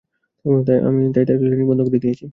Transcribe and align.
তাই 0.65 0.77
তার 1.27 1.37
ক্লিনিক 1.39 1.67
বন্ধ 1.69 1.81
করে 1.85 1.99
দিয়েছি। 2.03 2.25